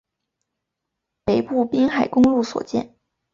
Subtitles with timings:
[1.25, 2.95] 北部滨海公路所见